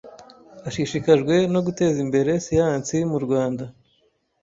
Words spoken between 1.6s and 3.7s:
guteza imbere siyansimurwanda